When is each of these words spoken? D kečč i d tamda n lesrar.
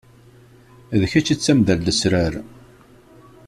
D 0.99 1.03
kečč 1.11 1.27
i 1.33 1.35
d 1.37 1.39
tamda 1.39 1.75
n 1.77 1.83
lesrar. 1.85 2.33